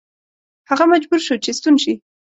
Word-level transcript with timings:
هغه 0.69 0.85
مجبور 0.93 1.19
شو 1.27 1.35
چې 1.43 1.51
ستون 1.57 1.75
شي. 1.83 1.93